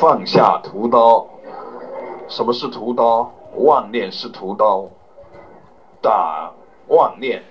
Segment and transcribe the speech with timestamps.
[0.00, 1.26] 放下屠刀。
[2.26, 3.30] 什么是屠刀？
[3.56, 4.86] 妄念是屠刀。
[6.00, 6.50] 打
[6.88, 7.42] 妄念，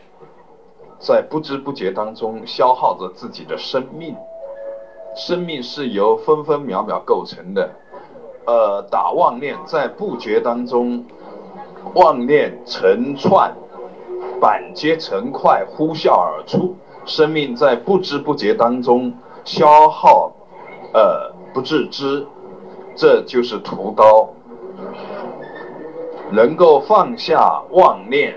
[0.97, 4.15] 在不知不觉当中消耗着自己的生命。
[5.15, 7.69] 生命是由分分秒秒构成的。
[8.47, 11.05] 呃，打妄念，在不觉当中，
[11.93, 13.53] 妄念成串，
[14.41, 16.75] 板结成块，呼啸而出。
[17.05, 19.13] 生命在不知不觉当中
[19.45, 20.31] 消耗，
[20.93, 22.25] 呃，不自知，
[22.95, 24.29] 这就是屠刀。
[26.31, 28.35] 能够放下妄念，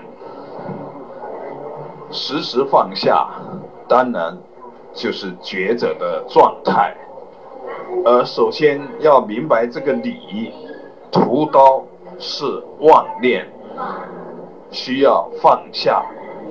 [2.09, 3.29] 时时放下，
[3.87, 4.35] 当然
[4.93, 6.95] 就是觉者的状态。
[8.03, 10.51] 而首先要明白这个理，
[11.11, 11.83] 屠刀
[12.17, 12.43] 是
[12.79, 13.47] 妄念，
[14.71, 16.03] 需要放下，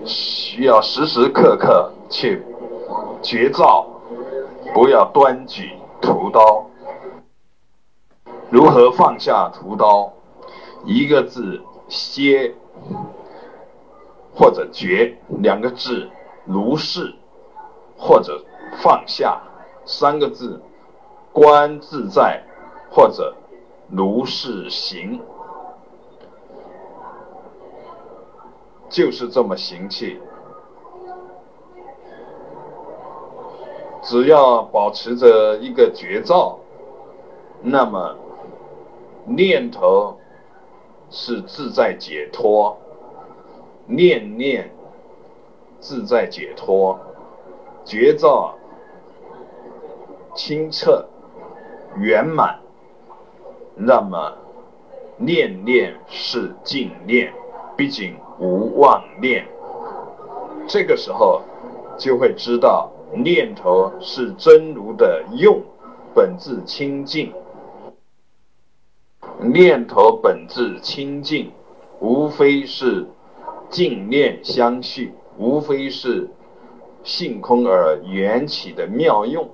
[0.04, 2.40] 需要时时刻刻去
[3.20, 3.84] 觉照，
[4.72, 6.64] 不要端举屠刀。
[8.52, 10.12] 如何放下屠刀？
[10.84, 12.54] 一个字歇，
[14.34, 16.10] 或者绝；两个字
[16.44, 17.14] 如是，
[17.96, 18.44] 或者
[18.82, 19.40] 放下；
[19.86, 20.60] 三个字
[21.32, 22.44] 观自在，
[22.90, 23.34] 或者
[23.88, 25.22] 如是行，
[28.90, 30.20] 就是这么行气。
[34.02, 36.58] 只要保持着一个绝招，
[37.62, 38.14] 那么
[39.24, 40.16] 念头。
[41.14, 42.74] 是自在解脱，
[43.84, 44.70] 念念
[45.78, 46.98] 自在解脱，
[47.84, 48.54] 觉照
[50.34, 51.04] 清澈
[51.98, 52.58] 圆满，
[53.74, 54.32] 那么
[55.18, 57.30] 念念是净念，
[57.76, 59.46] 毕竟无妄念。
[60.66, 61.42] 这个时候
[61.98, 65.60] 就会知道念头是真如的用，
[66.14, 67.30] 本质清净。
[69.42, 71.50] 念头本质清净，
[72.00, 73.06] 无非是
[73.68, 76.28] 净念相续，无非是
[77.02, 79.48] 性空而缘起的妙用。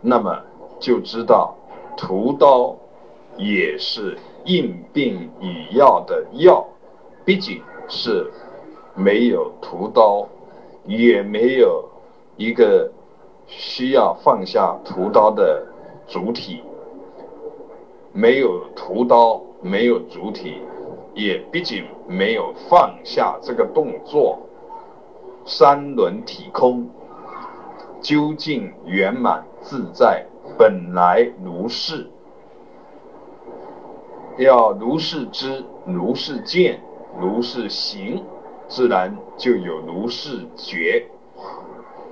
[0.00, 0.38] 那么
[0.78, 1.56] 就知道
[1.96, 2.76] 屠刀
[3.38, 6.66] 也是应病与药的药，
[7.24, 8.30] 毕竟是
[8.94, 10.28] 没有屠刀，
[10.84, 11.88] 也没有
[12.36, 12.92] 一个
[13.46, 15.66] 需要放下屠刀的
[16.06, 16.62] 主体。
[18.16, 20.62] 没有屠刀，没有主体，
[21.14, 24.38] 也毕竟没有放下这个动作。
[25.44, 26.88] 三轮体空，
[28.00, 30.24] 究竟圆满自在，
[30.56, 32.08] 本来如是。
[34.38, 36.80] 要如是知，如是见，
[37.20, 38.22] 如是行，
[38.68, 41.04] 自然就有如是觉。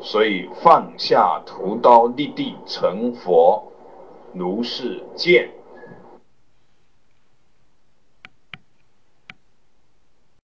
[0.00, 3.62] 所以放下屠刀，立地成佛，
[4.34, 5.48] 如是见。